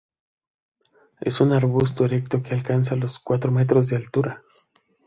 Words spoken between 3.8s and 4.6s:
de altura.